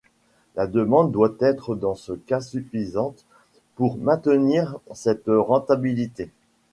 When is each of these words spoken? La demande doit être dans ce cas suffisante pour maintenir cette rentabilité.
La 0.55 0.65
demande 0.65 1.11
doit 1.11 1.35
être 1.41 1.75
dans 1.75 1.93
ce 1.93 2.13
cas 2.13 2.41
suffisante 2.41 3.23
pour 3.75 3.97
maintenir 3.99 4.79
cette 4.95 5.25
rentabilité. 5.27 6.31